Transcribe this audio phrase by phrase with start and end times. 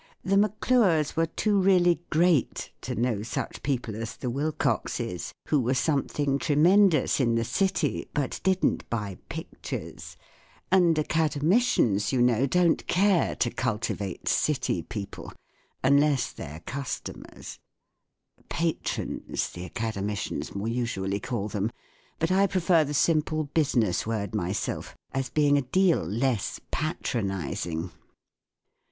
[0.23, 5.69] The Maclures were too really great to know such people as the Wilcoxes, who w
[5.69, 10.17] ere something tremendous in the City, but didn't buy pictures;
[10.71, 17.59] and Academicians, you know, don't care to culti¬ vate City people—unless they're customers,("
[18.49, 21.69] Patrons," the Academicians more usually call them;
[22.17, 27.91] but I prefer the simple business word myself, as being a deal less patronizing.)